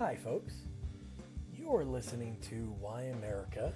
Hi, 0.00 0.16
folks. 0.16 0.54
You're 1.52 1.84
listening 1.84 2.38
to 2.48 2.74
Why 2.80 3.02
America, 3.18 3.70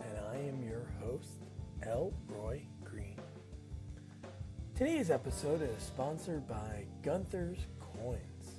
and 0.00 0.18
I 0.26 0.38
am 0.38 0.60
your 0.60 0.88
host, 1.00 1.44
L. 1.84 2.12
Roy 2.26 2.62
Green. 2.82 3.14
Today's 4.74 5.08
episode 5.08 5.62
is 5.62 5.80
sponsored 5.80 6.48
by 6.48 6.86
Gunther's 7.04 7.60
Coins. 7.78 8.56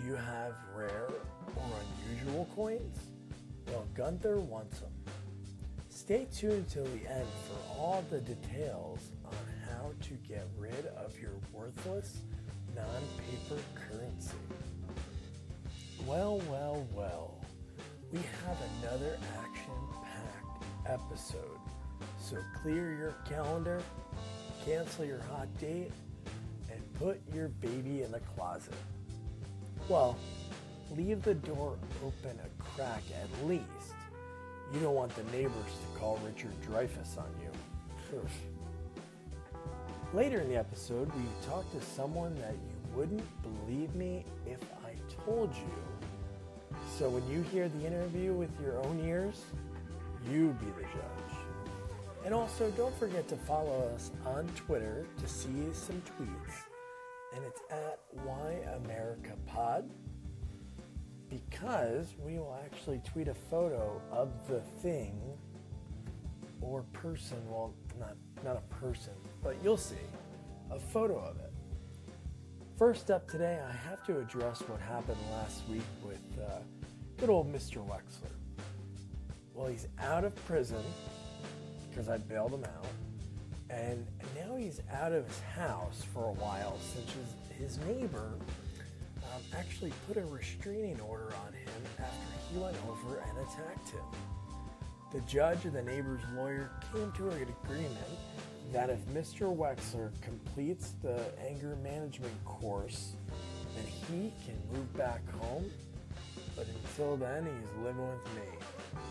Do 0.00 0.06
you 0.06 0.14
have 0.14 0.54
rare 0.74 1.10
or 1.54 1.62
unusual 2.06 2.48
coins? 2.56 2.96
Well, 3.66 3.84
Gunther 3.94 4.40
wants 4.40 4.80
them. 4.80 4.92
Stay 5.90 6.26
tuned 6.34 6.70
till 6.70 6.84
the 6.86 7.06
end 7.06 7.28
for 7.46 7.78
all 7.78 8.02
the 8.10 8.22
details 8.22 9.12
on 9.26 9.34
how 9.68 9.92
to 10.04 10.14
get 10.26 10.48
rid 10.56 10.86
of 10.96 11.20
your 11.20 11.34
worthless 11.52 12.22
non-paper 12.74 13.62
currency. 13.74 14.38
Well, 16.08 16.40
well, 16.50 16.86
well. 16.94 17.34
We 18.10 18.20
have 18.46 18.56
another 18.80 19.18
action-packed 19.44 20.64
episode. 20.86 21.58
So 22.18 22.38
clear 22.62 22.94
your 22.94 23.14
calendar, 23.28 23.82
cancel 24.64 25.04
your 25.04 25.20
hot 25.30 25.48
date, 25.60 25.92
and 26.72 26.80
put 26.94 27.20
your 27.34 27.48
baby 27.48 28.04
in 28.04 28.10
the 28.10 28.20
closet. 28.20 28.72
Well, 29.86 30.16
leave 30.96 31.22
the 31.22 31.34
door 31.34 31.76
open 32.02 32.38
a 32.42 32.62
crack 32.62 33.02
at 33.12 33.46
least. 33.46 33.64
You 34.72 34.80
don't 34.80 34.94
want 34.94 35.14
the 35.14 35.24
neighbors 35.36 35.52
to 35.52 36.00
call 36.00 36.18
Richard 36.24 36.58
Dreyfuss 36.62 37.18
on 37.18 37.28
you. 37.42 37.50
Later 40.14 40.40
in 40.40 40.48
the 40.48 40.56
episode, 40.56 41.12
we 41.14 41.22
talk 41.46 41.70
to 41.72 41.82
someone 41.84 42.34
that 42.36 42.54
you 42.54 42.96
wouldn't 42.96 43.22
believe 43.42 43.94
me 43.94 44.24
if 44.46 44.60
I 44.86 44.94
told 45.26 45.54
you. 45.54 45.97
So 46.98 47.08
when 47.08 47.26
you 47.28 47.42
hear 47.42 47.68
the 47.68 47.86
interview 47.86 48.32
with 48.32 48.50
your 48.60 48.78
own 48.84 49.00
ears, 49.04 49.44
you 50.30 50.56
be 50.60 50.66
the 50.66 50.82
judge. 50.82 51.38
And 52.24 52.34
also, 52.34 52.70
don't 52.72 52.96
forget 52.98 53.28
to 53.28 53.36
follow 53.36 53.90
us 53.94 54.10
on 54.26 54.46
Twitter 54.56 55.06
to 55.18 55.28
see 55.28 55.72
some 55.72 56.02
tweets. 56.02 56.54
And 57.34 57.44
it's 57.44 57.60
at 57.70 58.00
Why 58.24 58.58
America 58.84 59.34
Pod 59.46 59.88
because 61.30 62.14
we 62.18 62.38
will 62.38 62.58
actually 62.64 63.00
tweet 63.04 63.28
a 63.28 63.34
photo 63.34 64.00
of 64.10 64.30
the 64.48 64.60
thing 64.82 65.20
or 66.60 66.82
person. 66.92 67.38
Well, 67.48 67.74
not 67.98 68.16
not 68.44 68.56
a 68.56 68.74
person, 68.74 69.12
but 69.42 69.56
you'll 69.62 69.76
see 69.76 69.96
a 70.70 70.78
photo 70.78 71.18
of 71.18 71.38
it. 71.38 71.52
First 72.78 73.10
up 73.10 73.28
today, 73.28 73.58
I 73.68 73.72
have 73.88 74.06
to 74.06 74.20
address 74.20 74.60
what 74.60 74.78
happened 74.78 75.18
last 75.32 75.68
week 75.68 75.82
with 76.04 76.22
uh, 76.40 76.60
good 77.16 77.28
old 77.28 77.52
Mr. 77.52 77.84
Wexler. 77.84 78.30
Well, 79.52 79.66
he's 79.66 79.88
out 79.98 80.22
of 80.22 80.32
prison 80.46 80.84
because 81.90 82.08
I 82.08 82.18
bailed 82.18 82.54
him 82.54 82.62
out, 82.62 82.86
and 83.68 84.06
now 84.36 84.54
he's 84.54 84.80
out 84.92 85.10
of 85.10 85.26
his 85.26 85.40
house 85.56 86.04
for 86.14 86.26
a 86.26 86.32
while 86.34 86.78
since 86.78 87.10
his, 87.58 87.76
his 87.76 87.84
neighbor 87.84 88.34
um, 89.24 89.42
actually 89.56 89.92
put 90.06 90.16
a 90.16 90.24
restraining 90.26 91.00
order 91.00 91.32
on 91.46 91.52
him 91.52 91.82
after 91.98 92.52
he 92.52 92.60
went 92.60 92.76
over 92.88 93.18
and 93.28 93.38
attacked 93.38 93.88
him. 93.88 94.04
The 95.10 95.20
judge 95.22 95.64
and 95.64 95.74
the 95.74 95.82
neighbor's 95.82 96.22
lawyer 96.36 96.70
came 96.92 97.10
to 97.10 97.30
an 97.30 97.52
agreement 97.64 97.96
that 98.72 98.90
if 98.90 98.98
Mr. 99.06 99.54
Wexler 99.54 100.10
completes 100.20 100.94
the 101.02 101.20
anger 101.46 101.76
management 101.82 102.32
course, 102.44 103.12
then 103.74 103.84
he 103.84 104.32
can 104.44 104.56
move 104.72 104.96
back 104.96 105.22
home. 105.40 105.70
But 106.56 106.66
until 106.84 107.16
then, 107.16 107.44
he's 107.46 107.84
living 107.84 108.06
with 108.08 108.34
me. 108.34 109.02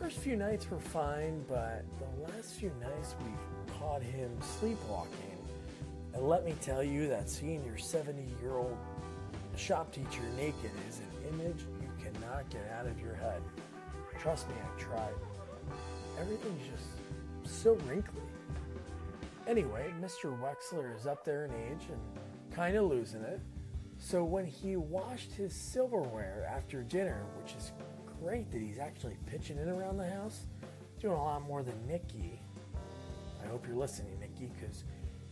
First 0.00 0.18
few 0.18 0.36
nights 0.36 0.70
were 0.70 0.78
fine, 0.78 1.44
but 1.48 1.84
the 1.98 2.32
last 2.32 2.54
few 2.54 2.70
nights 2.80 3.16
we've 3.20 3.76
caught 3.78 4.02
him 4.02 4.30
sleepwalking. 4.60 5.38
And 6.14 6.28
let 6.28 6.44
me 6.44 6.54
tell 6.60 6.82
you 6.82 7.08
that 7.08 7.28
seeing 7.28 7.64
your 7.64 7.76
70 7.76 8.22
year 8.40 8.54
old 8.54 8.76
shop 9.56 9.92
teacher 9.92 10.22
naked 10.36 10.70
is 10.88 11.00
an 11.00 11.34
image 11.34 11.64
you 11.82 11.90
cannot 12.02 12.48
get 12.48 12.70
out 12.78 12.86
of 12.86 13.00
your 13.00 13.14
head. 13.14 13.42
Trust 14.20 14.48
me, 14.48 14.54
I've 14.64 14.78
tried. 14.78 15.14
Everything's 16.20 16.62
just 16.68 17.60
so 17.62 17.74
wrinkly. 17.86 18.22
Anyway, 19.48 19.94
Mr. 19.98 20.38
Wexler 20.38 20.94
is 20.94 21.06
up 21.06 21.24
there 21.24 21.46
in 21.46 21.52
age 21.52 21.88
and 21.90 22.54
kind 22.54 22.76
of 22.76 22.84
losing 22.84 23.22
it. 23.22 23.40
So 23.96 24.22
when 24.22 24.44
he 24.44 24.76
washed 24.76 25.32
his 25.32 25.54
silverware 25.54 26.46
after 26.54 26.82
dinner, 26.82 27.24
which 27.40 27.54
is 27.54 27.72
great 28.20 28.50
that 28.52 28.60
he's 28.60 28.78
actually 28.78 29.16
pitching 29.24 29.56
in 29.56 29.70
around 29.70 29.96
the 29.96 30.08
house, 30.08 30.44
doing 31.00 31.14
a 31.14 31.22
lot 31.22 31.40
more 31.42 31.62
than 31.62 31.74
Nikki. 31.86 32.42
I 33.42 33.46
hope 33.48 33.66
you're 33.66 33.76
listening, 33.76 34.20
Nikki, 34.20 34.52
because 34.60 34.84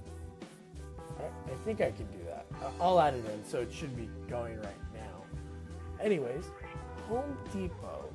I, 1.19 1.52
I 1.52 1.56
think 1.63 1.81
I 1.81 1.91
can 1.91 2.06
do 2.08 2.24
that. 2.25 2.46
I'll 2.80 3.00
add 3.00 3.13
it 3.13 3.25
in 3.25 3.46
so 3.46 3.59
it 3.59 3.72
should 3.72 3.96
be 3.96 4.09
going 4.30 4.58
right 4.58 4.94
now. 4.94 5.24
Anyways, 6.02 6.46
Home 7.08 7.38
Depot, 7.53 8.09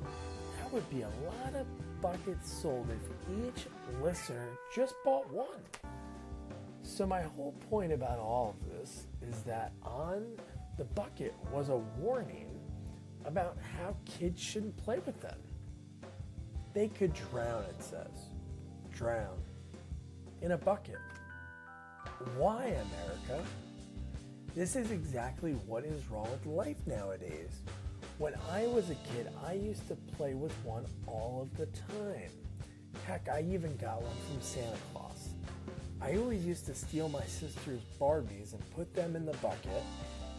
that 0.57 0.71
would 0.71 0.89
be 0.89 1.01
a 1.01 1.09
lot 1.25 1.55
of 1.55 1.65
buckets 2.01 2.51
sold 2.51 2.87
if 2.89 3.47
each 3.47 3.67
listener 4.01 4.47
just 4.75 4.95
bought 5.03 5.31
one. 5.31 5.47
So, 6.83 7.05
my 7.05 7.21
whole 7.21 7.53
point 7.69 7.93
about 7.93 8.19
all 8.19 8.55
of 8.59 8.69
this 8.69 9.07
is 9.21 9.43
that 9.43 9.71
on 9.83 10.25
the 10.77 10.83
bucket 10.83 11.33
was 11.51 11.69
a 11.69 11.77
warning 11.77 12.59
about 13.25 13.57
how 13.77 13.95
kids 14.05 14.41
shouldn't 14.41 14.75
play 14.77 14.99
with 15.05 15.19
them. 15.21 15.37
They 16.73 16.87
could 16.87 17.13
drown, 17.13 17.63
it 17.63 17.81
says. 17.81 18.29
Drown. 18.91 19.37
In 20.41 20.51
a 20.51 20.57
bucket. 20.57 20.97
Why, 22.37 22.65
America? 22.65 23.45
This 24.55 24.75
is 24.75 24.91
exactly 24.91 25.53
what 25.65 25.85
is 25.85 26.09
wrong 26.09 26.27
with 26.31 26.45
life 26.45 26.77
nowadays. 26.85 27.61
When 28.17 28.33
I 28.51 28.67
was 28.67 28.89
a 28.89 28.95
kid, 28.95 29.29
I 29.45 29.53
used 29.53 29.87
to 29.87 29.95
play 30.17 30.33
with 30.33 30.53
one 30.63 30.85
all 31.07 31.41
of 31.41 31.57
the 31.57 31.67
time. 31.67 32.31
Heck, 33.05 33.29
I 33.29 33.45
even 33.49 33.75
got 33.77 34.01
one 34.01 34.15
from 34.29 34.41
Santa 34.41 34.77
Claus. 34.91 35.29
I 36.01 36.17
always 36.17 36.45
used 36.45 36.65
to 36.65 36.75
steal 36.75 37.09
my 37.09 37.23
sister's 37.25 37.81
Barbies 37.99 38.53
and 38.53 38.71
put 38.71 38.93
them 38.93 39.15
in 39.15 39.25
the 39.25 39.37
bucket 39.37 39.83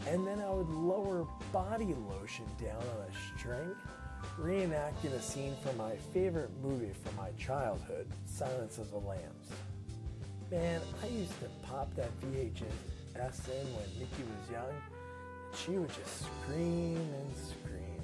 and 0.07 0.27
then 0.27 0.39
I 0.41 0.49
would 0.49 0.69
lower 0.69 1.25
body 1.51 1.95
lotion 2.09 2.45
down 2.61 2.77
on 2.77 3.07
a 3.07 3.37
string, 3.39 3.75
reenacting 4.39 5.13
a 5.13 5.21
scene 5.21 5.55
from 5.63 5.77
my 5.77 5.95
favorite 6.13 6.51
movie 6.61 6.91
from 7.03 7.15
my 7.15 7.29
childhood, 7.37 8.07
Silence 8.25 8.77
of 8.77 8.91
the 8.91 8.97
Lambs. 8.97 9.49
Man, 10.53 10.81
I 11.01 11.07
used 11.07 11.33
to 11.39 11.47
pop 11.63 11.91
that 11.95 12.11
VHS 12.21 13.49
in 13.49 13.65
when 13.73 13.87
Nikki 13.97 14.21
was 14.21 14.51
young, 14.51 14.69
and 14.69 15.57
she 15.57 15.71
would 15.71 15.89
just 15.89 16.25
scream 16.25 16.95
and 16.95 17.35
scream. 17.35 18.01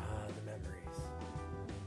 Ah, 0.00 0.26
the 0.26 0.50
memories. 0.50 0.98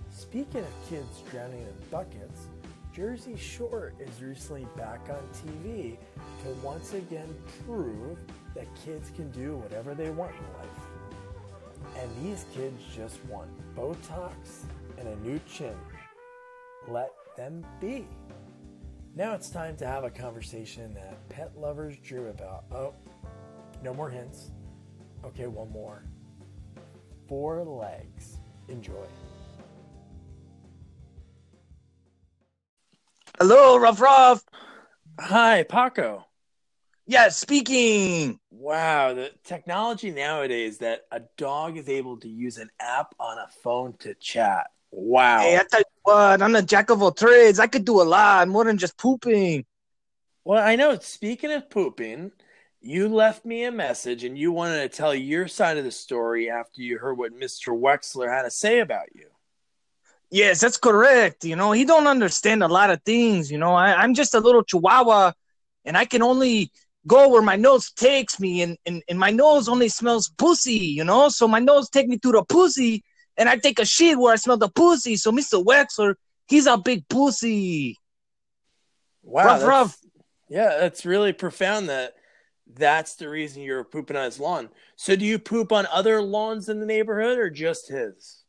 Speaking 0.10 0.62
of 0.62 0.90
kids 0.90 1.22
drowning 1.30 1.60
in 1.60 1.74
buckets, 1.92 2.48
Jersey 2.96 3.36
Shore 3.36 3.92
is 4.00 4.24
recently 4.24 4.66
back 4.78 5.02
on 5.10 5.22
TV 5.34 5.98
to 6.44 6.50
once 6.64 6.94
again 6.94 7.28
prove 7.66 8.18
that 8.56 8.68
kids 8.86 9.12
can 9.14 9.30
do 9.32 9.58
whatever 9.58 9.94
they 9.96 10.12
want 10.12 10.32
in 10.32 10.60
life. 10.60 12.02
And 12.02 12.10
these 12.26 12.46
kids 12.54 12.82
just 12.96 13.20
want 13.26 13.50
Botox 13.76 14.64
and 14.98 15.10
a 15.10 15.16
new 15.18 15.42
chin. 15.46 15.76
Let 16.88 17.12
them 17.36 17.66
be. 17.82 18.08
Now 19.16 19.34
it's 19.34 19.50
time 19.50 19.76
to 19.78 19.88
have 19.88 20.04
a 20.04 20.10
conversation 20.10 20.94
that 20.94 21.28
pet 21.30 21.52
lovers 21.58 21.98
dream 21.98 22.28
about. 22.28 22.66
Oh, 22.72 22.94
no 23.84 23.94
more 23.94 24.10
hints. 24.10 24.52
Okay, 25.26 25.48
one 25.48 25.72
more. 25.72 26.04
Four 27.28 27.64
legs. 27.64 28.40
Enjoy. 28.68 29.06
Hello, 33.40 33.78
Ruff 33.78 34.00
Ruff. 34.00 34.44
Hi, 35.20 35.64
Paco. 35.64 36.26
Yes, 37.06 37.38
speaking. 37.38 38.40
Wow, 38.52 39.16
the 39.16 39.32
technology 39.44 40.12
nowadays 40.12 40.78
that 40.78 41.08
a 41.12 41.22
dog 41.38 41.78
is 41.78 41.90
able 41.90 42.18
to 42.18 42.30
use 42.30 42.58
an 42.58 42.70
app 42.80 43.16
on 43.20 43.38
a 43.40 43.48
phone 43.64 43.94
to 44.00 44.14
chat. 44.14 44.68
Wow. 44.92 45.40
Hey, 45.40 45.58
I 45.58 45.78
you 45.78 45.84
what, 46.10 46.42
I'm 46.42 46.52
the 46.52 46.62
jack 46.62 46.90
of 46.90 47.02
all 47.02 47.12
trades. 47.12 47.60
I 47.60 47.68
could 47.68 47.86
do 47.86 48.02
a 48.02 48.04
lot 48.04 48.48
more 48.48 48.66
than 48.66 48.78
just 48.78 48.98
pooping. 48.98 49.66
Well, 50.44 50.66
I 50.66 50.76
know. 50.76 50.98
Speaking 51.00 51.52
of 51.52 51.70
pooping, 51.70 52.32
you 52.82 53.08
left 53.08 53.46
me 53.46 53.66
a 53.66 53.72
message 53.72 54.24
and 54.24 54.38
you 54.38 54.52
wanted 54.52 54.82
to 54.82 54.98
tell 54.98 55.14
your 55.14 55.48
side 55.48 55.78
of 55.78 55.84
the 55.84 55.92
story 55.92 56.50
after 56.50 56.82
you 56.82 56.98
heard 56.98 57.18
what 57.18 57.40
Mr. 57.40 57.78
Wexler 57.78 58.30
had 58.30 58.44
to 58.44 58.52
say 58.52 58.80
about 58.80 59.14
you. 59.14 59.28
Yes, 60.32 60.60
that's 60.62 60.78
correct. 60.78 61.46
You 61.46 61.56
know, 61.56 61.72
he 61.72 61.86
don't 61.86 62.08
understand 62.08 62.64
a 62.64 62.68
lot 62.68 62.90
of 62.90 63.02
things. 63.04 63.52
You 63.52 63.58
know, 63.58 63.74
I, 63.74 63.94
I'm 63.94 64.14
just 64.14 64.36
a 64.36 64.40
little 64.40 64.64
chihuahua 64.64 65.34
and 65.86 65.98
I 65.98 66.06
can 66.06 66.22
only 66.22 66.72
go 67.08 67.30
where 67.30 67.42
my 67.42 67.56
nose 67.56 67.92
takes 67.92 68.40
me 68.40 68.62
and, 68.62 68.78
and, 68.86 69.04
and 69.08 69.20
my 69.20 69.32
nose 69.32 69.68
only 69.68 69.90
smells 69.90 70.30
pussy, 70.38 70.86
you 70.98 71.04
know? 71.04 71.30
So 71.30 71.48
my 71.48 71.60
nose 71.60 71.90
take 71.90 72.08
me 72.08 72.18
to 72.20 72.32
the 72.32 72.44
pussy 72.44 73.04
and 73.40 73.50
I 73.50 73.58
take 73.58 73.80
a 73.80 73.86
shit 73.86 74.20
where 74.20 74.34
I 74.34 74.36
smell 74.36 74.58
the 74.58 74.70
pussy. 74.70 75.16
So 75.16 75.32
Mr. 75.32 75.64
Wexler, 75.64 76.14
he's 76.48 76.68
a 76.68 76.78
big 76.78 77.08
pussy. 77.08 77.98
Wow. 79.24 79.46
Rough, 79.46 79.64
rough. 79.64 79.98
Yeah, 80.50 80.78
that's 80.80 81.06
really 81.06 81.34
profound 81.34 81.90
that 81.90 82.14
that's 82.72 83.16
the 83.16 83.30
reason 83.30 83.64
you're 83.64 83.84
pooping 83.84 84.18
on 84.18 84.26
his 84.26 84.40
lawn. 84.40 84.70
So 84.96 85.16
do 85.16 85.26
you 85.26 85.40
poop 85.40 85.72
on 85.72 85.88
other 85.88 86.22
lawns 86.22 86.70
in 86.70 86.80
the 86.80 86.86
neighborhood 86.86 87.40
or 87.40 87.50
just 87.50 87.90
his? 87.90 88.44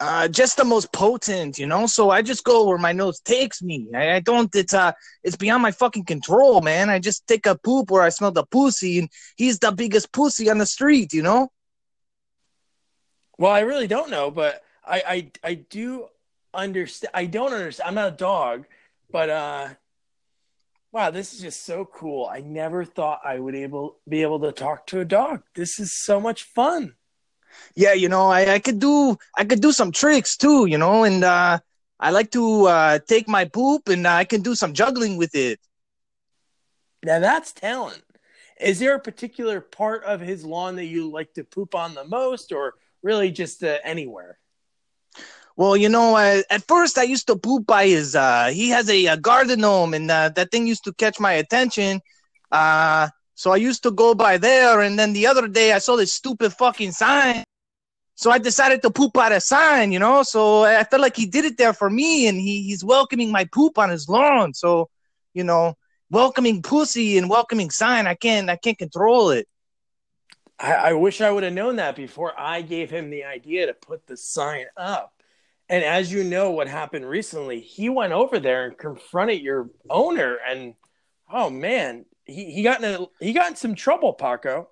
uh, 0.00 0.28
just 0.28 0.56
the 0.56 0.64
most 0.64 0.92
potent, 0.92 1.58
you 1.58 1.66
know. 1.66 1.86
So 1.86 2.10
I 2.10 2.22
just 2.22 2.44
go 2.44 2.66
where 2.66 2.78
my 2.78 2.92
nose 2.92 3.20
takes 3.20 3.62
me. 3.62 3.88
I, 3.94 4.16
I, 4.16 4.20
don't. 4.20 4.54
It's 4.54 4.74
uh, 4.74 4.92
it's 5.24 5.36
beyond 5.36 5.62
my 5.62 5.72
fucking 5.72 6.04
control, 6.04 6.60
man. 6.60 6.88
I 6.88 6.98
just 6.98 7.26
take 7.26 7.46
a 7.46 7.58
poop 7.58 7.90
where 7.90 8.02
I 8.02 8.08
smell 8.10 8.30
the 8.30 8.44
pussy, 8.44 9.00
and 9.00 9.08
he's 9.36 9.58
the 9.58 9.72
biggest 9.72 10.12
pussy 10.12 10.50
on 10.50 10.58
the 10.58 10.66
street, 10.66 11.12
you 11.12 11.22
know. 11.22 11.48
Well, 13.38 13.52
I 13.52 13.60
really 13.60 13.86
don't 13.86 14.10
know, 14.10 14.30
but 14.30 14.62
I 14.84 15.30
I 15.42 15.50
I 15.50 15.54
do 15.54 16.08
understand. 16.52 17.12
I 17.14 17.26
don't 17.26 17.52
understand. 17.52 17.88
I'm 17.88 17.94
not 17.94 18.12
a 18.12 18.16
dog, 18.16 18.66
but 19.10 19.30
uh, 19.30 19.68
wow, 20.92 21.10
this 21.10 21.32
is 21.32 21.40
just 21.40 21.64
so 21.64 21.84
cool. 21.84 22.26
I 22.26 22.40
never 22.40 22.84
thought 22.84 23.20
I 23.24 23.38
would 23.38 23.54
able 23.54 23.98
be 24.08 24.22
able 24.22 24.40
to 24.40 24.52
talk 24.52 24.86
to 24.88 25.00
a 25.00 25.04
dog. 25.04 25.42
This 25.54 25.78
is 25.78 25.92
so 25.92 26.20
much 26.20 26.42
fun 26.42 26.94
yeah, 27.74 27.92
you 27.92 28.08
know, 28.08 28.28
I, 28.28 28.54
I 28.54 28.58
could 28.58 28.78
do 28.78 29.16
I 29.36 29.44
could 29.44 29.60
do 29.60 29.72
some 29.72 29.92
tricks 29.92 30.36
too, 30.36 30.66
you 30.66 30.78
know, 30.78 31.04
and 31.04 31.24
uh, 31.24 31.58
I 32.00 32.10
like 32.10 32.30
to 32.32 32.66
uh, 32.66 32.98
take 33.06 33.28
my 33.28 33.44
poop 33.44 33.88
and 33.88 34.06
I 34.06 34.24
can 34.24 34.42
do 34.42 34.54
some 34.54 34.74
juggling 34.74 35.16
with 35.16 35.34
it. 35.34 35.60
Now 37.04 37.20
that's 37.20 37.52
talent. 37.52 38.02
Is 38.60 38.80
there 38.80 38.94
a 38.94 39.00
particular 39.00 39.60
part 39.60 40.02
of 40.04 40.20
his 40.20 40.44
lawn 40.44 40.76
that 40.76 40.86
you 40.86 41.10
like 41.10 41.32
to 41.34 41.44
poop 41.44 41.74
on 41.74 41.94
the 41.94 42.04
most, 42.04 42.50
or 42.50 42.74
really 43.02 43.30
just 43.30 43.62
uh, 43.62 43.78
anywhere? 43.84 44.38
Well, 45.56 45.76
you 45.76 45.88
know, 45.88 46.16
uh, 46.16 46.42
at 46.50 46.66
first 46.68 46.98
I 46.98 47.02
used 47.02 47.26
to 47.26 47.36
poop 47.36 47.66
by 47.66 47.86
his. 47.88 48.14
Uh, 48.14 48.50
he 48.52 48.68
has 48.70 48.88
a, 48.88 49.06
a 49.06 49.16
garden 49.16 49.60
gnome, 49.60 49.94
and 49.94 50.10
uh, 50.10 50.28
that 50.36 50.52
thing 50.52 50.66
used 50.66 50.84
to 50.84 50.92
catch 50.92 51.18
my 51.18 51.32
attention. 51.32 52.00
Uh, 52.52 53.08
so 53.34 53.50
I 53.50 53.56
used 53.56 53.82
to 53.82 53.90
go 53.90 54.14
by 54.14 54.38
there, 54.38 54.80
and 54.80 54.98
then 54.98 55.12
the 55.12 55.26
other 55.26 55.48
day 55.48 55.72
I 55.72 55.78
saw 55.78 55.96
this 55.96 56.12
stupid 56.12 56.52
fucking 56.52 56.92
sign. 56.92 57.44
So 58.14 58.32
I 58.32 58.38
decided 58.38 58.82
to 58.82 58.90
poop 58.90 59.16
out 59.16 59.30
a 59.32 59.40
sign, 59.40 59.92
you 59.92 60.00
know. 60.00 60.24
So 60.24 60.64
I 60.64 60.82
felt 60.84 61.02
like 61.02 61.16
he 61.16 61.26
did 61.26 61.44
it 61.44 61.56
there 61.56 61.72
for 61.72 61.88
me, 61.88 62.26
and 62.28 62.36
he, 62.40 62.62
he's 62.62 62.84
welcoming 62.84 63.30
my 63.30 63.44
poop 63.44 63.78
on 63.78 63.90
his 63.90 64.08
lawn. 64.08 64.54
So, 64.54 64.88
you 65.34 65.44
know, 65.44 65.74
welcoming 66.10 66.62
pussy 66.62 67.18
and 67.18 67.30
welcoming 67.30 67.70
sign. 67.70 68.06
I 68.06 68.14
can't 68.14 68.50
I 68.50 68.56
can't 68.56 68.78
control 68.78 69.30
it. 69.30 69.46
I, 70.58 70.72
I 70.74 70.92
wish 70.94 71.20
I 71.20 71.30
would 71.30 71.44
have 71.44 71.52
known 71.52 71.76
that 71.76 71.96
before 71.96 72.38
I 72.38 72.62
gave 72.62 72.90
him 72.90 73.10
the 73.10 73.24
idea 73.24 73.66
to 73.66 73.74
put 73.74 74.06
the 74.06 74.16
sign 74.16 74.66
up. 74.76 75.12
And 75.68 75.84
as 75.84 76.10
you 76.10 76.24
know, 76.24 76.50
what 76.50 76.66
happened 76.66 77.06
recently, 77.08 77.60
he 77.60 77.88
went 77.88 78.12
over 78.12 78.40
there 78.40 78.64
and 78.64 78.78
confronted 78.78 79.42
your 79.42 79.70
owner, 79.90 80.38
and 80.48 80.74
oh 81.30 81.50
man, 81.50 82.06
he, 82.24 82.52
he 82.52 82.62
got 82.62 82.82
in 82.82 83.02
a, 83.02 83.06
he 83.20 83.32
got 83.32 83.50
in 83.50 83.56
some 83.56 83.74
trouble, 83.74 84.14
Paco. 84.14 84.70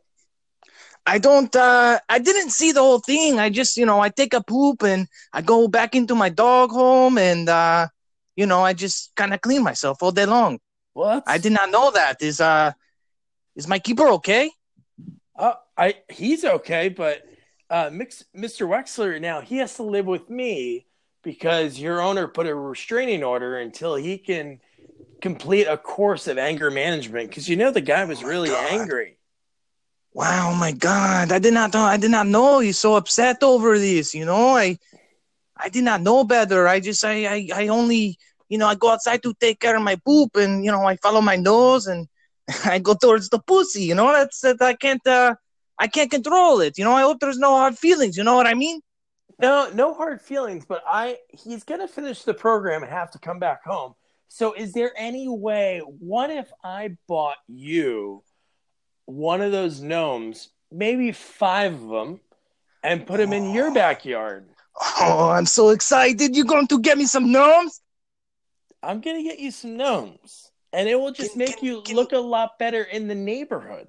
I 1.07 1.19
don't 1.19 1.55
uh 1.55 2.01
I 2.09 2.19
didn't 2.19 2.51
see 2.51 2.73
the 2.73 2.81
whole 2.81 2.99
thing. 2.99 3.39
I 3.39 3.51
just, 3.51 3.77
you 3.77 3.87
know, 3.87 4.01
I 4.01 4.09
take 4.09 4.35
a 4.35 4.43
poop 4.43 4.83
and 4.83 5.07
I 5.33 5.41
go 5.43 5.69
back 5.69 5.95
into 5.95 6.15
my 6.15 6.31
dog 6.31 6.71
home 6.71 7.17
and 7.19 7.49
uh 7.49 7.87
you 8.35 8.47
know, 8.47 8.63
I 8.63 8.73
just 8.73 9.15
kind 9.15 9.33
of 9.33 9.41
clean 9.41 9.63
myself 9.63 10.03
all 10.03 10.13
day 10.13 10.27
long. 10.27 10.59
What? 10.95 11.25
I 11.27 11.39
did 11.39 11.53
not 11.53 11.71
know 11.71 11.91
that. 11.93 12.23
Is 12.23 12.41
uh 12.41 12.73
is 13.55 13.69
my 13.69 13.79
keeper 13.79 14.09
okay? 14.09 14.51
Uh 15.37 15.55
I 15.77 15.95
he's 16.09 16.45
okay, 16.45 16.89
but 16.89 17.23
uh 17.71 17.91
Mix, 17.93 18.25
Mr. 18.37 18.67
Wexler 18.67 19.21
now 19.21 19.41
he 19.41 19.59
has 19.59 19.75
to 19.77 19.83
live 19.83 20.07
with 20.07 20.31
me 20.31 20.87
because 21.23 21.79
your 21.79 22.01
owner 22.01 22.29
put 22.29 22.47
a 22.47 22.55
restraining 22.55 23.25
order 23.25 23.59
until 23.59 23.97
he 23.97 24.19
can 24.19 24.61
complete 25.21 25.65
a 25.65 25.77
course 25.77 26.29
of 26.29 26.39
anger 26.39 26.71
management 26.71 27.29
because 27.29 27.49
you 27.49 27.57
know 27.57 27.71
the 27.71 27.81
guy 27.81 28.05
was 28.05 28.23
oh 28.23 28.27
really 28.27 28.51
God. 28.51 28.73
angry. 28.73 29.19
Wow, 30.17 30.55
my 30.55 30.73
God! 30.73 31.31
I 31.31 31.39
did 31.39 31.53
not 31.53 31.75
know. 31.75 31.83
I 31.83 31.99
did 31.99 32.11
not 32.11 32.27
know 32.27 32.61
he's 32.61 32.79
so 32.79 32.95
upset 32.95 33.43
over 33.43 33.79
this. 33.79 34.15
You 34.15 34.25
know, 34.25 34.57
I, 34.57 34.79
I 35.59 35.69
did 35.69 35.85
not 35.85 36.01
know 36.01 36.25
better. 36.25 36.67
I 36.67 36.81
just, 36.81 37.05
I, 37.05 37.27
I, 37.27 37.49
I 37.55 37.69
only, 37.69 38.17
you 38.49 38.57
know, 38.57 38.67
I 38.67 38.77
go 38.77 38.91
outside 38.91 39.23
to 39.25 39.35
take 39.35 39.61
care 39.61 39.77
of 39.77 39.83
my 39.83 39.97
poop, 40.07 40.37
and 40.37 40.65
you 40.65 40.71
know, 40.71 40.85
I 40.85 40.97
follow 40.97 41.21
my 41.21 41.37
nose 41.37 41.87
and 41.87 42.09
I 42.65 42.79
go 42.79 42.95
towards 42.95 43.29
the 43.29 43.41
pussy. 43.41 43.83
You 43.83 43.95
know, 43.95 44.11
that's 44.11 44.41
that. 44.41 44.63
I 44.63 44.73
can't, 44.73 45.07
uh, 45.07 45.35
I 45.79 45.89
can't 45.89 46.11
control 46.11 46.61
it. 46.61 46.79
You 46.79 46.85
know, 46.85 46.93
I 46.93 47.03
hope 47.03 47.21
there's 47.21 47.39
no 47.39 47.51
hard 47.51 47.77
feelings. 47.77 48.17
You 48.17 48.25
know 48.25 48.35
what 48.35 48.47
I 48.47 48.55
mean? 48.55 48.81
No, 49.39 49.71
no 49.75 49.95
hard 49.95 50.21
feelings. 50.21 50.65
But 50.65 50.83
I, 50.87 51.19
he's 51.29 51.65
gonna 51.65 51.89
finish 51.89 52.23
the 52.23 52.35
program 52.35 52.83
and 52.83 52.91
have 52.91 53.11
to 53.13 53.19
come 53.19 53.39
back 53.39 53.65
home. 53.65 53.95
So, 54.29 54.53
is 54.55 54.73
there 54.73 54.93
any 54.97 55.29
way? 55.29 55.81
What 55.81 56.31
if 56.31 56.51
I 56.65 56.97
bought 57.07 57.37
you 57.47 58.23
one 59.05 59.41
of 59.41 59.53
those 59.53 59.81
gnomes, 59.81 60.49
maybe 60.73 61.13
five 61.13 61.75
of 61.75 61.89
them, 61.89 62.21
and 62.83 63.07
put 63.07 63.19
them 63.19 63.33
in 63.33 63.53
your 63.53 63.71
oh. 63.71 63.75
backyard? 63.75 64.49
Oh, 65.01 65.31
I'm 65.31 65.47
so 65.47 65.71
excited! 65.71 66.35
You're 66.35 66.45
going 66.45 66.67
to 66.69 66.81
get 66.81 66.99
me 66.99 67.07
some 67.07 67.31
gnomes? 67.31 67.81
I'm 68.83 69.01
gonna 69.01 69.23
get 69.23 69.39
you 69.39 69.51
some 69.51 69.77
gnomes, 69.77 70.51
and 70.73 70.89
it 70.89 70.99
will 70.99 71.13
just 71.13 71.33
can, 71.33 71.39
make 71.39 71.59
can, 71.59 71.67
you 71.67 71.83
can... 71.83 71.97
look 71.97 72.13
a 72.13 72.19
lot 72.19 72.59
better 72.59 72.83
in 72.83 73.09
the 73.09 73.15
neighborhood. 73.15 73.89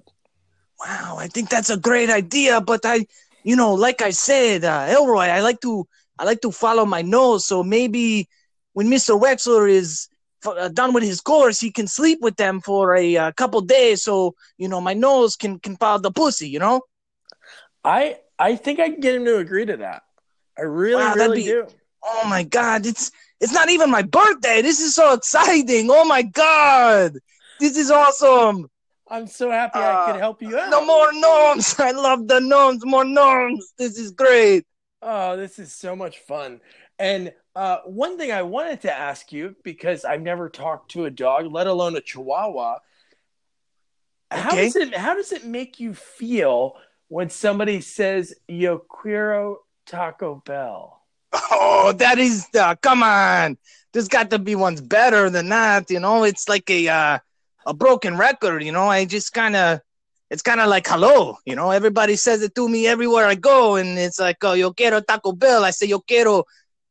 Wow, 0.80 1.16
I 1.18 1.26
think 1.26 1.50
that's 1.50 1.70
a 1.70 1.76
great 1.76 2.08
idea, 2.08 2.60
but 2.60 2.80
I, 2.84 3.06
you 3.42 3.56
know, 3.56 3.74
like 3.74 4.00
I 4.00 4.10
said, 4.10 4.64
uh, 4.64 4.86
Elroy, 4.88 5.26
I 5.26 5.40
like 5.40 5.60
to, 5.62 5.86
I 6.18 6.24
like 6.24 6.40
to 6.42 6.52
follow 6.52 6.84
my 6.84 7.02
nose. 7.02 7.46
So 7.46 7.64
maybe 7.64 8.28
when 8.74 8.88
Mister 8.88 9.14
Wexler 9.14 9.68
is 9.68 10.08
uh, 10.46 10.68
done 10.68 10.92
with 10.92 11.02
his 11.02 11.20
course, 11.20 11.58
he 11.58 11.72
can 11.72 11.88
sleep 11.88 12.20
with 12.22 12.36
them 12.36 12.60
for 12.60 12.94
a 12.94 13.16
uh, 13.16 13.32
couple 13.32 13.60
days, 13.60 14.02
so 14.04 14.34
you 14.56 14.68
know 14.68 14.80
my 14.80 14.94
nose 14.94 15.34
can 15.36 15.58
can 15.58 15.76
follow 15.76 15.98
the 15.98 16.12
pussy. 16.12 16.48
You 16.48 16.60
know. 16.60 16.82
I 17.84 18.18
I 18.38 18.56
think 18.56 18.78
I 18.78 18.90
can 18.90 19.00
get 19.00 19.14
him 19.16 19.24
to 19.24 19.38
agree 19.38 19.66
to 19.66 19.78
that. 19.78 20.02
I 20.56 20.62
really 20.62 21.02
wow, 21.02 21.14
really 21.14 21.36
be, 21.36 21.44
do. 21.44 21.66
Oh 22.04 22.28
my 22.28 22.44
god, 22.44 22.86
it's 22.86 23.10
it's 23.40 23.52
not 23.52 23.68
even 23.70 23.90
my 23.90 24.02
birthday. 24.02 24.62
This 24.62 24.80
is 24.80 24.94
so 24.94 25.12
exciting. 25.12 25.88
Oh 25.90 26.04
my 26.04 26.22
god, 26.22 27.18
this 27.58 27.76
is 27.76 27.90
awesome. 27.90 28.68
I'm 29.10 29.26
so 29.26 29.50
happy 29.50 29.78
uh, 29.78 29.82
I 29.82 30.12
could 30.12 30.20
help 30.20 30.42
you 30.42 30.58
out. 30.58 30.70
No 30.70 30.84
more 30.84 31.12
gnomes. 31.12 31.74
I 31.78 31.92
love 31.92 32.28
the 32.28 32.40
gnomes. 32.40 32.84
More 32.84 33.04
gnomes. 33.04 33.72
This 33.78 33.98
is 33.98 34.10
great. 34.10 34.66
Oh, 35.00 35.36
this 35.36 35.58
is 35.58 35.72
so 35.72 35.94
much 35.96 36.18
fun. 36.18 36.60
And 36.98 37.32
uh, 37.54 37.78
one 37.84 38.18
thing 38.18 38.32
I 38.32 38.42
wanted 38.42 38.82
to 38.82 38.92
ask 38.92 39.32
you 39.32 39.54
because 39.62 40.04
I've 40.04 40.22
never 40.22 40.48
talked 40.48 40.92
to 40.92 41.04
a 41.04 41.10
dog, 41.10 41.50
let 41.52 41.66
alone 41.66 41.96
a 41.96 42.00
Chihuahua. 42.00 42.78
Okay. 44.30 44.40
How 44.40 44.50
does 44.50 44.76
it 44.76 44.94
how 44.94 45.14
does 45.14 45.32
it 45.32 45.44
make 45.46 45.80
you 45.80 45.94
feel 45.94 46.74
when 47.08 47.30
somebody 47.30 47.80
says 47.80 48.34
"Yo 48.46 48.78
quiero 48.78 49.60
Taco 49.86 50.42
Bell"? 50.44 51.02
Oh, 51.32 51.94
that 51.96 52.18
is 52.18 52.46
uh, 52.58 52.74
come 52.74 53.02
on. 53.02 53.56
There's 53.92 54.08
got 54.08 54.30
to 54.30 54.38
be 54.38 54.54
ones 54.54 54.82
better 54.82 55.30
than 55.30 55.48
that. 55.48 55.90
You 55.90 56.00
know, 56.00 56.24
it's 56.24 56.48
like 56.48 56.68
a 56.68 56.88
uh, 56.88 57.18
a 57.66 57.74
broken 57.74 58.16
record. 58.16 58.62
You 58.62 58.72
know, 58.72 58.88
I 58.88 59.04
just 59.04 59.32
kind 59.32 59.56
of 59.56 59.80
it's 60.30 60.42
kind 60.42 60.60
of 60.60 60.68
like 60.68 60.86
hello. 60.86 61.36
You 61.44 61.56
know, 61.56 61.70
everybody 61.70 62.16
says 62.16 62.42
it 62.42 62.54
to 62.54 62.68
me 62.68 62.86
everywhere 62.86 63.26
I 63.26 63.34
go, 63.34 63.76
and 63.76 63.98
it's 63.98 64.20
like, 64.20 64.36
oh, 64.42 64.52
yo 64.52 64.72
quiero 64.72 65.00
Taco 65.00 65.32
Bell. 65.32 65.64
I 65.64 65.70
say 65.70 65.86
yo 65.86 66.00
quiero 66.00 66.44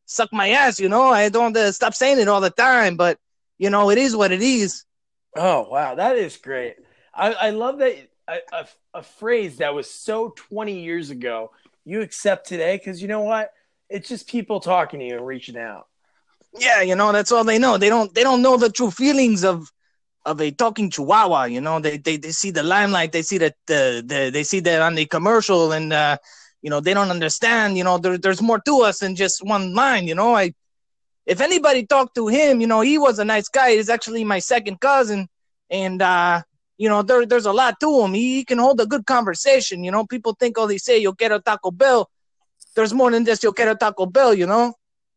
suck 0.05 0.31
my 0.31 0.49
ass, 0.49 0.79
you 0.79 0.89
know. 0.89 1.09
I 1.09 1.29
don't 1.29 1.55
uh, 1.55 1.71
stop 1.71 1.93
saying 1.93 2.19
it 2.19 2.27
all 2.27 2.41
the 2.41 2.49
time, 2.49 2.97
but 2.97 3.19
you 3.57 3.69
know, 3.69 3.89
it 3.89 3.97
is 3.97 4.15
what 4.15 4.31
it 4.31 4.41
is. 4.41 4.83
Oh 5.35 5.67
wow, 5.69 5.95
that 5.95 6.15
is 6.15 6.37
great. 6.37 6.75
I, 7.13 7.33
I 7.33 7.49
love 7.51 7.79
that 7.79 7.95
a, 8.27 8.37
a, 8.51 8.67
a 8.95 9.03
phrase 9.03 9.57
that 9.57 9.73
was 9.73 9.89
so 9.89 10.33
20 10.35 10.79
years 10.79 11.09
ago, 11.09 11.51
you 11.85 12.01
accept 12.01 12.47
today 12.47 12.77
because 12.77 13.01
you 13.01 13.07
know 13.07 13.21
what? 13.21 13.51
It's 13.89 14.09
just 14.09 14.27
people 14.27 14.59
talking 14.59 14.99
to 14.99 15.05
you 15.05 15.17
and 15.17 15.25
reaching 15.25 15.57
out. 15.57 15.87
Yeah, 16.57 16.81
you 16.81 16.95
know, 16.95 17.11
that's 17.11 17.31
all 17.31 17.43
they 17.43 17.59
know. 17.59 17.77
They 17.77 17.89
don't 17.89 18.13
they 18.13 18.23
don't 18.23 18.41
know 18.41 18.57
the 18.57 18.69
true 18.69 18.91
feelings 18.91 19.43
of 19.43 19.71
of 20.27 20.41
a 20.41 20.51
talking 20.51 20.89
chihuahua, 20.89 21.45
you 21.45 21.61
know. 21.61 21.79
They 21.79 21.97
they, 21.97 22.17
they 22.17 22.31
see 22.31 22.51
the 22.51 22.63
limelight, 22.63 23.11
they 23.11 23.21
see 23.23 23.39
that 23.39 23.55
the, 23.65 24.03
the 24.05 24.29
they 24.31 24.43
see 24.43 24.59
that 24.61 24.81
on 24.81 24.95
the 24.95 25.05
commercial 25.05 25.71
and 25.71 25.93
uh 25.93 26.17
you 26.61 26.71
know, 26.71 26.79
they 26.81 26.93
don't 26.93 27.11
understand, 27.11 27.77
you 27.77 27.83
know, 27.83 27.97
there, 27.99 28.17
there's 28.17 28.41
more 28.41 28.59
to 28.59 28.81
us 28.81 28.99
than 28.99 29.15
just 29.15 29.45
one 29.45 29.73
line, 29.73 30.07
you 30.07 30.15
know. 30.15 30.35
I 30.35 30.53
if 31.25 31.41
anybody 31.41 31.85
talked 31.85 32.15
to 32.15 32.27
him, 32.27 32.61
you 32.61 32.67
know, 32.67 32.81
he 32.81 32.97
was 32.97 33.19
a 33.19 33.25
nice 33.25 33.47
guy. 33.47 33.71
He's 33.75 33.89
actually 33.89 34.23
my 34.23 34.39
second 34.39 34.79
cousin 34.79 35.27
and 35.69 36.01
uh 36.01 36.41
you 36.79 36.89
know, 36.89 37.01
there, 37.01 37.25
there's 37.25 37.47
a 37.47 37.51
lot 37.51 37.79
to 37.79 38.01
him. 38.01 38.13
He, 38.13 38.35
he 38.35 38.45
can 38.45 38.59
hold 38.59 38.79
a 38.79 38.85
good 38.85 39.05
conversation. 39.07 39.83
You 39.83 39.91
know, 39.91 40.05
people 40.05 40.35
think, 40.39 40.57
oh, 40.59 40.67
they 40.67 40.77
say, 40.77 40.99
yo 40.99 41.13
quiero 41.13 41.39
Taco 41.39 41.71
Bell. 41.71 42.07
There's 42.75 42.93
more 42.93 43.09
than 43.09 43.25
just 43.25 43.43
yo 43.43 43.51
quiero 43.51 43.73
Taco 43.75 44.05
Bell, 44.05 44.35
you 44.35 44.45
know? 44.45 44.75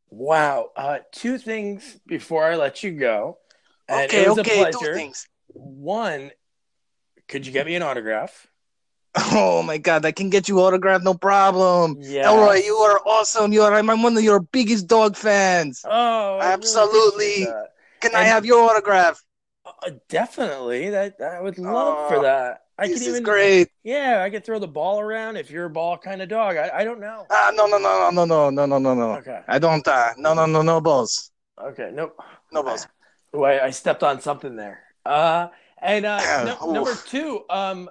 Wow. 0.09 0.71
Uh, 0.75 1.00
two 1.12 1.37
things 1.37 1.99
before 2.07 2.45
I 2.45 2.57
let 2.57 2.83
you 2.83 2.93
go. 2.93 3.39
And 3.90 4.11
okay, 4.11 4.25
it 4.25 4.28
was 4.28 4.38
okay, 4.38 4.38
a 4.38 4.44
two 4.44 4.78
pleasure. 4.78 4.94
things. 4.94 5.26
One, 5.49 6.30
could 7.28 7.47
you 7.47 7.52
get 7.52 7.66
me 7.66 7.75
an 7.75 7.82
autograph? 7.82 8.49
Oh 9.32 9.62
my 9.62 9.78
god, 9.78 10.04
I 10.04 10.12
can 10.12 10.30
get 10.30 10.49
you 10.49 10.61
autograph, 10.61 11.02
no 11.02 11.14
problem. 11.14 11.99
Yeah. 12.00 12.30
Elroy, 12.30 12.62
you 12.64 12.76
are 12.76 13.00
awesome. 13.06 13.52
You 13.52 13.62
are 13.62 13.75
I'm 13.75 14.02
one 14.02 14.16
of 14.16 14.23
your 14.23 14.40
biggest 14.40 14.87
dog 14.87 15.16
fans. 15.16 15.82
Oh, 15.85 16.38
I 16.38 16.52
Absolutely. 16.52 17.42
appreciate 17.42 17.44
that. 17.44 17.66
Can 18.00 18.14
I 18.14 18.25
have 18.25 18.47
your 18.47 18.70
autograph? 18.70 19.23
Uh, 19.64 19.90
definitely. 20.09 20.90
That 20.90 21.20
I 21.20 21.40
would 21.40 21.59
love 21.59 21.99
Oh, 21.99 22.09
for 22.09 22.20
that. 22.20 22.64
I 22.78 22.88
this 22.88 23.00
could 23.00 23.09
is 23.09 23.20
great. 23.20 23.68
Yeah, 23.82 24.23
I 24.23 24.30
could 24.30 24.44
throw 24.44 24.59
the 24.59 24.68
ball 24.68 25.00
around 25.00 25.37
if 25.37 25.50
you're 25.50 25.66
a 25.66 25.70
ball 25.70 25.99
kind 25.99 26.23
of 26.23 26.28
dog. 26.28 26.56
I, 26.56 26.70
I 26.78 26.85
don't 26.85 27.00
know. 27.00 27.26
Ah, 27.30 27.50
no, 27.54 27.66
no, 27.66 27.78
no, 27.78 28.11
no, 28.11 28.25
no, 28.25 28.50
no, 28.50 28.66
no, 28.66 28.78
no, 28.78 28.94
no. 28.94 29.18
Okay. 29.18 29.40
I 29.49 29.59
don't. 29.59 29.87
Uh, 29.87 30.12
no, 30.16 30.35
no, 30.35 30.47
no, 30.47 30.62
no 30.62 30.80
balls. 30.80 31.30
Okay. 31.59 31.90
Nope. 31.92 32.16
No 32.52 32.62
balls. 32.62 32.87
Oh, 33.32 33.42
I, 33.42 33.66
I 33.66 33.70
stepped 33.70 34.02
on 34.02 34.20
something 34.20 34.56
there. 34.56 34.82
Uh, 35.04 35.49
and 35.80 36.04
uh, 36.04 36.56
no, 36.60 36.72
number 36.72 36.94
two, 37.06 37.44
um, 37.49 37.88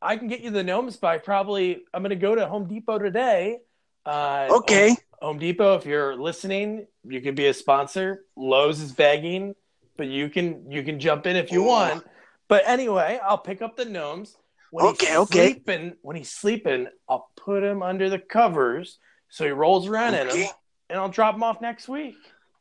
I 0.00 0.16
can 0.16 0.28
get 0.28 0.40
you 0.40 0.50
the 0.50 0.62
gnomes 0.62 0.96
by 0.96 1.18
probably. 1.18 1.82
I'm 1.92 2.02
going 2.02 2.10
to 2.10 2.16
go 2.16 2.34
to 2.34 2.46
Home 2.46 2.66
Depot 2.66 2.98
today. 2.98 3.58
Uh, 4.04 4.48
Okay. 4.50 4.96
Home 5.20 5.38
Depot, 5.38 5.74
if 5.74 5.84
you're 5.84 6.14
listening, 6.14 6.86
you 7.04 7.20
can 7.20 7.34
be 7.34 7.46
a 7.46 7.54
sponsor. 7.54 8.24
Lowe's 8.36 8.80
is 8.80 8.92
begging, 8.92 9.56
but 9.96 10.06
you 10.06 10.28
can 10.28 10.70
you 10.70 10.84
can 10.84 11.00
jump 11.00 11.26
in 11.26 11.34
if 11.34 11.50
you 11.50 11.64
Ooh. 11.64 11.68
want. 11.68 12.04
But 12.46 12.62
anyway, 12.66 13.18
I'll 13.22 13.36
pick 13.38 13.60
up 13.60 13.76
the 13.76 13.84
gnomes. 13.84 14.36
When 14.70 14.86
Okay, 14.86 15.06
he's 15.06 15.16
okay. 15.16 15.52
Sleeping, 15.54 15.94
when 16.02 16.16
he's 16.16 16.30
sleeping, 16.30 16.86
I'll 17.08 17.30
put 17.36 17.64
him 17.64 17.82
under 17.82 18.08
the 18.08 18.18
covers 18.18 18.98
so 19.28 19.44
he 19.44 19.50
rolls 19.50 19.88
around 19.88 20.14
in 20.14 20.28
them, 20.28 20.46
and 20.88 20.98
I'll 21.00 21.08
drop 21.08 21.34
him 21.34 21.42
off 21.42 21.60
next 21.60 21.88
week. 21.88 22.16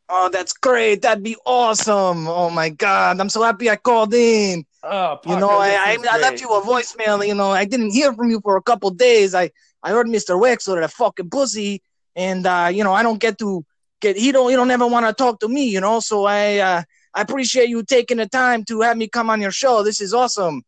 Oh, 0.10 0.30
that's 0.32 0.54
great. 0.54 1.02
That'd 1.02 1.24
be 1.24 1.36
awesome. 1.46 2.28
Oh 2.28 2.50
my 2.50 2.70
god, 2.70 3.20
I'm 3.20 3.30
so 3.30 3.44
happy 3.44 3.70
I 3.70 3.76
called 3.76 4.14
in. 4.14 4.66
Oh, 4.84 5.20
You 5.26 5.38
know, 5.38 5.50
I, 5.50 5.72
I, 5.72 5.98
I 6.10 6.18
left 6.20 6.40
you 6.40 6.48
a 6.50 6.62
voicemail. 6.62 7.26
You 7.28 7.36
know, 7.36 7.52
I 7.52 7.66
didn't 7.66 7.92
hear 7.92 8.14
from 8.14 8.30
you 8.30 8.40
for 8.42 8.56
a 8.56 8.62
couple 8.62 8.90
days. 8.92 9.36
I, 9.36 9.52
I 9.84 9.92
heard 9.92 10.08
Mr. 10.08 10.40
Wexler, 10.40 10.80
that 10.80 10.92
fucking 10.92 11.30
pussy, 11.30 11.82
and 12.16 12.46
uh, 12.48 12.70
you 12.74 12.84
know, 12.86 12.94
I 12.94 13.04
don't 13.04 13.20
get 13.20 13.38
to 13.40 13.66
get. 14.00 14.18
He 14.18 14.32
don't. 14.32 14.50
He 14.50 14.56
don't 14.56 14.72
ever 14.72 14.88
want 14.88 15.06
to 15.08 15.14
talk 15.14 15.42
to 15.42 15.50
me. 15.50 15.66
You 15.66 15.82
know, 15.82 16.00
so 16.00 16.24
I, 16.26 16.58
uh, 16.60 16.84
I 17.14 17.22
appreciate 17.22 17.68
you 17.68 17.84
taking 17.84 18.18
the 18.18 18.28
time 18.28 18.64
to 18.66 18.82
have 18.82 18.96
me 18.96 19.10
come 19.10 19.30
on 19.30 19.42
your 19.42 19.52
show. 19.52 19.84
This 19.84 20.00
is 20.00 20.14
awesome. 20.14 20.64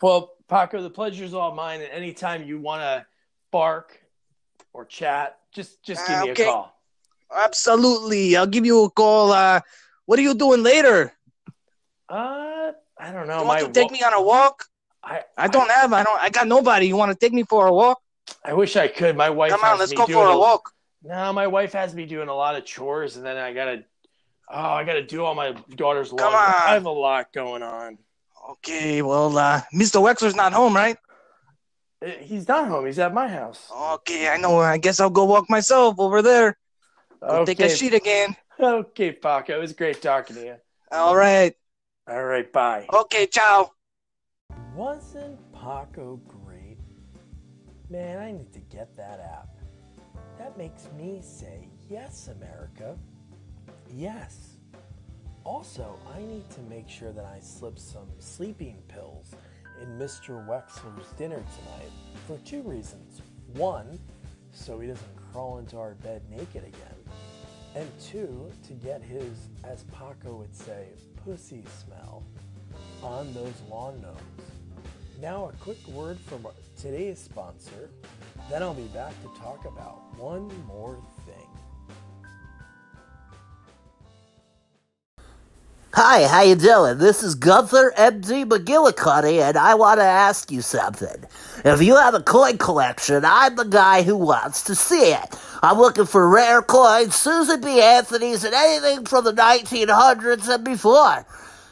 Well, 0.00 0.34
Paco, 0.48 0.80
the 0.80 0.90
pleasure's 0.90 1.34
all 1.34 1.52
mine. 1.52 1.80
And 1.80 1.90
anytime 1.90 2.46
you 2.46 2.60
want 2.60 2.82
to 2.82 3.04
bark 3.50 4.00
or 4.72 4.84
chat, 4.84 5.36
just 5.52 5.82
just 5.82 6.06
give 6.06 6.16
Uh, 6.16 6.24
me 6.26 6.30
a 6.30 6.34
call. 6.36 6.77
Absolutely, 7.34 8.36
I'll 8.36 8.46
give 8.46 8.64
you 8.66 8.84
a 8.84 8.90
call. 8.90 9.32
Uh, 9.32 9.60
what 10.06 10.18
are 10.18 10.22
you 10.22 10.34
doing 10.34 10.62
later? 10.62 11.12
Uh, 12.08 12.72
I 12.98 13.12
don't 13.12 13.26
know. 13.26 13.40
you 13.40 13.44
my 13.46 13.62
want 13.62 13.74
to 13.74 13.80
take 13.80 13.90
wa- 13.90 13.96
me 13.98 14.02
on 14.02 14.14
a 14.14 14.22
walk? 14.22 14.64
I, 15.04 15.22
I 15.36 15.48
don't 15.48 15.70
have. 15.70 15.92
I 15.92 16.02
don't. 16.02 16.20
I 16.20 16.30
got 16.30 16.48
nobody. 16.48 16.86
You 16.86 16.96
want 16.96 17.12
to 17.12 17.18
take 17.18 17.32
me 17.32 17.42
for 17.44 17.66
a 17.66 17.72
walk? 17.72 18.00
I 18.44 18.52
wish 18.54 18.76
I 18.76 18.88
could. 18.88 19.16
My 19.16 19.30
wife. 19.30 19.50
Come 19.50 19.64
on, 19.64 19.78
let's 19.78 19.92
go 19.92 20.06
for 20.06 20.26
a 20.28 20.36
walk. 20.38 20.72
No, 21.02 21.32
my 21.32 21.46
wife 21.46 21.72
has 21.74 21.94
me 21.94 22.06
doing 22.06 22.28
a 22.28 22.34
lot 22.34 22.56
of 22.56 22.64
chores, 22.64 23.16
and 23.16 23.24
then 23.24 23.36
I 23.36 23.52
gotta. 23.52 23.84
Oh, 24.50 24.58
I 24.58 24.84
gotta 24.84 25.04
do 25.04 25.24
all 25.24 25.34
my 25.34 25.52
daughter's 25.76 26.10
Come 26.10 26.32
laundry. 26.32 26.54
on. 26.54 26.68
I 26.68 26.72
have 26.74 26.86
a 26.86 26.90
lot 26.90 27.32
going 27.32 27.62
on. 27.62 27.98
Okay, 28.50 29.02
well, 29.02 29.36
uh, 29.36 29.60
Mr. 29.74 30.00
Wexler's 30.00 30.34
not 30.34 30.54
home, 30.54 30.74
right? 30.74 30.96
Uh, 32.04 32.10
He's 32.20 32.48
not 32.48 32.66
home. 32.68 32.86
He's 32.86 32.98
at 32.98 33.12
my 33.12 33.28
house. 33.28 33.70
Okay, 33.70 34.28
I 34.28 34.38
know. 34.38 34.58
I 34.58 34.78
guess 34.78 35.00
I'll 35.00 35.10
go 35.10 35.24
walk 35.24 35.50
myself 35.50 35.96
over 35.98 36.22
there. 36.22 36.56
Go 37.20 37.26
Okay, 37.26 37.54
Take 37.54 37.66
a 37.66 37.74
sheet 37.74 37.94
again. 37.94 38.36
okay, 38.60 39.12
Paco. 39.12 39.56
It 39.56 39.60
was 39.60 39.72
great 39.72 40.00
talking 40.00 40.36
to 40.36 40.44
you. 40.44 40.54
All 40.92 41.16
right. 41.16 41.54
All 42.08 42.24
right, 42.24 42.50
bye. 42.52 42.86
Okay, 42.92 43.26
ciao. 43.26 43.72
Wasn't 44.74 45.38
Paco 45.52 46.20
great? 46.26 46.78
Man, 47.90 48.18
I 48.18 48.32
need 48.32 48.52
to 48.52 48.60
get 48.60 48.96
that 48.96 49.20
app. 49.20 49.48
That 50.38 50.56
makes 50.56 50.88
me 50.96 51.20
say, 51.22 51.68
yes, 51.90 52.28
America. 52.28 52.96
Yes. 53.94 54.56
Also, 55.44 55.98
I 56.14 56.20
need 56.20 56.48
to 56.50 56.60
make 56.62 56.88
sure 56.88 57.12
that 57.12 57.24
I 57.24 57.40
slip 57.40 57.78
some 57.78 58.08
sleeping 58.18 58.82
pills 58.88 59.32
in 59.82 59.88
Mr. 59.98 60.46
Wexler's 60.46 61.12
dinner 61.16 61.36
tonight 61.36 61.90
for 62.26 62.38
two 62.46 62.62
reasons. 62.62 63.22
One, 63.54 63.98
so 64.52 64.78
he 64.78 64.88
doesn't 64.88 65.16
crawl 65.32 65.58
into 65.58 65.78
our 65.78 65.94
bed 65.94 66.22
naked 66.30 66.64
again. 66.64 66.94
And 67.74 67.88
two, 68.00 68.50
to 68.66 68.72
get 68.74 69.02
his, 69.02 69.48
as 69.64 69.84
Paco 69.84 70.36
would 70.36 70.54
say, 70.54 70.86
pussy 71.24 71.62
smell 71.84 72.24
on 73.02 73.32
those 73.34 73.54
lawn 73.70 74.00
gnomes. 74.00 74.50
Now, 75.20 75.46
a 75.46 75.52
quick 75.62 75.86
word 75.88 76.18
from 76.18 76.46
today's 76.76 77.18
sponsor. 77.18 77.90
Then 78.50 78.62
I'll 78.62 78.74
be 78.74 78.84
back 78.88 79.12
to 79.22 79.40
talk 79.40 79.64
about 79.64 80.16
one 80.16 80.48
more 80.66 81.02
thing. 81.26 81.46
Hi, 86.00 86.28
how 86.28 86.42
you 86.42 86.54
doing? 86.54 86.98
This 86.98 87.24
is 87.24 87.34
Gunther 87.34 87.92
M.D. 87.96 88.44
McGillicuddy, 88.44 89.42
and 89.42 89.58
I 89.58 89.74
want 89.74 89.98
to 89.98 90.04
ask 90.04 90.48
you 90.48 90.62
something. 90.62 91.24
If 91.64 91.82
you 91.82 91.96
have 91.96 92.14
a 92.14 92.22
coin 92.22 92.56
collection, 92.56 93.24
I'm 93.24 93.56
the 93.56 93.64
guy 93.64 94.04
who 94.04 94.16
wants 94.16 94.62
to 94.66 94.76
see 94.76 95.10
it. 95.10 95.36
I'm 95.60 95.76
looking 95.78 96.06
for 96.06 96.30
rare 96.30 96.62
coins, 96.62 97.16
Susan 97.16 97.60
B. 97.60 97.80
Anthony's, 97.82 98.44
and 98.44 98.54
anything 98.54 99.06
from 99.06 99.24
the 99.24 99.32
1900s 99.32 100.48
and 100.48 100.62
before. 100.62 101.26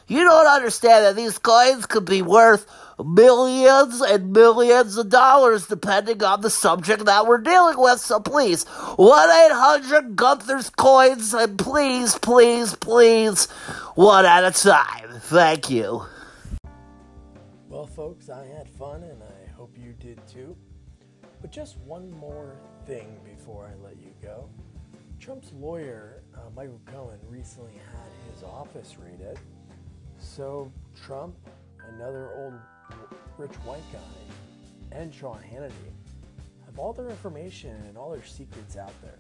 You 0.09 0.25
don't 0.25 0.47
understand 0.49 1.05
that 1.05 1.15
these 1.15 1.39
coins 1.39 1.87
could 1.87 2.05
be 2.05 2.23
worth 2.23 2.67
millions 3.05 4.01
and 4.01 4.33
millions 4.33 4.97
of 4.97 5.11
dollars 5.11 5.67
depending 5.67 6.23
on 6.23 6.41
the 6.41 6.51
subject 6.51 7.05
that 7.05 7.27
we're 7.27 7.39
dealing 7.39 7.79
with. 7.79 8.01
So 8.01 8.21
please, 8.21 8.65
1 8.65 9.31
800 9.51 10.17
Gunther's 10.17 10.71
coins, 10.71 11.35
and 11.35 11.59
please, 11.59 12.19
please, 12.19 12.75
please, 12.77 13.49
one 13.97 14.27
at 14.27 14.45
a 14.45 14.51
time. 14.51 15.09
Thank 15.21 15.71
you. 15.71 16.03
Well, 17.69 17.87
folks, 17.87 18.29
I 18.29 18.45
had 18.47 18.69
fun 18.69 19.03
and 19.03 19.23
I 19.23 19.51
hope 19.53 19.75
you 19.77 19.95
did 19.99 20.21
too. 20.29 20.57
But 21.41 21.51
just 21.51 21.79
one 21.79 22.11
more 22.11 22.57
thing 22.87 23.19
before 23.25 23.67
I 23.67 23.83
let 23.83 23.97
you 23.97 24.13
go. 24.23 24.49
Trump's 25.19 25.51
lawyer, 25.53 26.23
uh, 26.35 26.51
Michael 26.55 26.81
Cohen, 26.85 27.19
recently 27.27 27.73
had 27.73 28.33
his 28.33 28.43
office 28.43 28.97
raided. 29.03 29.39
So, 30.19 30.71
Trump, 30.95 31.35
another 31.95 32.31
old 32.37 32.55
rich 33.39 33.55
white 33.65 33.83
guy, 33.93 34.97
and 34.97 35.13
Sean 35.13 35.39
Hannity 35.39 35.73
have 36.67 36.79
all 36.79 36.93
their 36.93 37.09
information 37.09 37.75
and 37.89 37.97
all 37.97 38.11
their 38.11 38.25
secrets 38.25 38.77
out 38.77 38.93
there. 39.03 39.19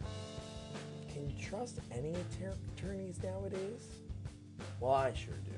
Can 1.12 1.30
you 1.30 1.36
trust 1.42 1.80
any 1.90 2.14
attorneys 2.76 3.22
nowadays? 3.22 3.88
Well, 4.80 4.92
I 4.92 5.12
sure 5.14 5.34
do. 5.44 5.50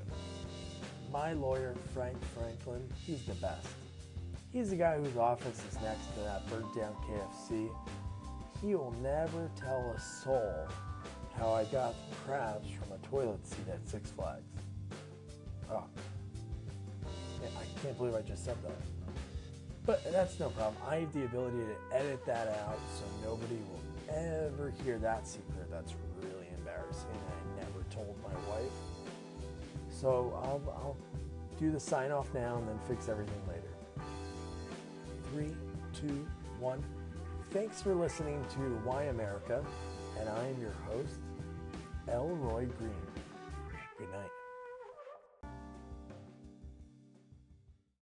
My 1.11 1.33
lawyer, 1.33 1.75
Frank 1.93 2.17
Franklin, 2.35 2.87
he's 2.95 3.23
the 3.23 3.33
best. 3.35 3.67
He's 4.51 4.69
the 4.69 4.75
guy 4.75 4.97
whose 4.97 5.17
office 5.17 5.61
is 5.69 5.79
next 5.81 6.13
to 6.15 6.19
that 6.21 6.47
burnt 6.49 6.73
down 6.75 6.95
KFC. 7.07 7.69
He 8.61 8.75
will 8.75 8.95
never 9.01 9.49
tell 9.59 9.93
a 9.95 9.99
soul 9.99 10.67
how 11.37 11.53
I 11.53 11.63
got 11.65 11.95
crabs 12.25 12.67
from 12.69 12.91
a 12.91 13.07
toilet 13.07 13.45
seat 13.47 13.67
at 13.71 13.87
Six 13.87 14.11
Flags. 14.11 14.43
Oh. 15.71 15.83
Yeah, 17.41 17.49
I 17.59 17.81
can't 17.81 17.97
believe 17.97 18.15
I 18.15 18.21
just 18.21 18.43
said 18.43 18.57
that. 18.63 18.75
But 19.85 20.03
that's 20.11 20.39
no 20.39 20.49
problem. 20.49 20.75
I 20.87 20.97
have 20.97 21.13
the 21.13 21.25
ability 21.25 21.57
to 21.57 21.95
edit 21.95 22.25
that 22.25 22.47
out 22.67 22.79
so 22.95 23.05
nobody 23.23 23.55
will 23.55 24.15
ever 24.15 24.73
hear 24.83 24.97
that 24.99 25.27
secret. 25.27 25.69
That's 25.71 25.93
really 26.21 26.47
embarrassing. 26.57 27.07
I 27.09 27.63
never 27.63 27.83
told 27.89 28.15
my 28.21 28.33
wife. 28.51 28.71
So 29.99 30.31
I'll, 30.43 30.61
I'll 30.77 30.97
do 31.59 31.71
the 31.71 31.79
sign 31.79 32.11
off 32.11 32.33
now 32.33 32.55
and 32.57 32.67
then 32.69 32.79
fix 32.87 33.09
everything 33.09 33.41
later. 33.49 33.67
Three, 35.33 35.53
two, 35.93 36.25
one. 36.57 36.81
Thanks 37.51 37.81
for 37.81 37.93
listening 37.93 38.45
to 38.51 38.59
Why 38.85 39.03
America, 39.05 39.61
and 40.17 40.29
I 40.29 40.47
am 40.47 40.61
your 40.61 40.73
host, 40.87 41.19
Elroy 42.07 42.67
Green. 42.77 42.93
Good 43.97 44.09
night. 44.11 44.38